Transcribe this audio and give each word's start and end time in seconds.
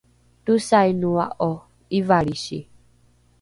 tosainoa’o 0.45 1.51
’ivalrisi? 1.97 2.59